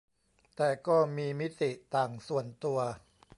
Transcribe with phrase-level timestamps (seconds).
[0.55, 2.79] แต่ก็มีมิติต่าง ส่วนตัว